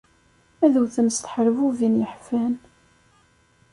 [0.65, 2.53] Ad wten s tḥerbunin yeḥfan.